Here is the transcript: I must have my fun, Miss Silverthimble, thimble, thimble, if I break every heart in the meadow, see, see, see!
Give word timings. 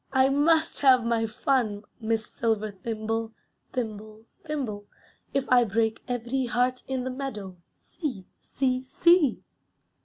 I 0.11 0.29
must 0.29 0.79
have 0.81 1.05
my 1.05 1.27
fun, 1.27 1.83
Miss 1.99 2.25
Silverthimble, 2.25 3.33
thimble, 3.71 4.25
thimble, 4.43 4.87
if 5.31 5.47
I 5.47 5.63
break 5.63 6.01
every 6.07 6.47
heart 6.47 6.81
in 6.87 7.03
the 7.03 7.11
meadow, 7.11 7.57
see, 7.75 8.25
see, 8.41 8.81
see! 8.81 9.43